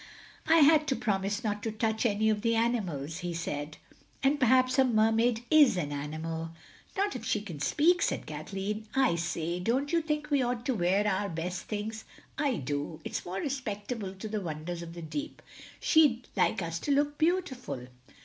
[0.47, 3.77] "I had to promise not to touch any of the animals," he said.
[4.23, 6.49] "And perhaps a Mermaid is an animal."
[6.97, 8.87] "Not if she can speak," said Kathleen.
[8.95, 12.99] "I say, don't you think we ought to wear our best things—I do.
[13.03, 15.39] It's more respectable to the wonders of the deep.
[15.79, 17.85] She'd like us to look beautiful."